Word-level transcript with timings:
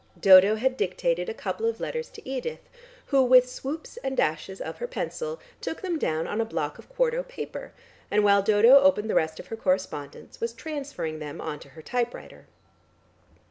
Dodo 0.19 0.55
had 0.55 0.77
dictated 0.77 1.29
a 1.29 1.33
couple 1.35 1.67
of 1.67 1.79
letters 1.79 2.09
to 2.09 2.27
Edith, 2.27 2.67
who 3.13 3.21
with 3.23 3.47
swoops 3.47 3.97
and 3.97 4.17
dashes 4.17 4.59
of 4.59 4.77
her 4.79 4.87
pencil 4.87 5.39
took 5.61 5.81
them 5.81 5.99
down 5.99 6.25
on 6.25 6.41
a 6.41 6.43
block 6.43 6.79
of 6.79 6.89
quarto 6.89 7.21
paper, 7.21 7.71
and 8.09 8.23
while 8.23 8.41
Dodo 8.41 8.79
opened 8.79 9.11
the 9.11 9.13
rest 9.13 9.39
of 9.39 9.45
her 9.49 9.55
correspondence 9.55 10.41
was 10.41 10.53
transferring 10.53 11.19
them 11.19 11.39
on 11.39 11.59
to 11.59 11.69
her 11.69 11.83
typewriter. 11.83 12.47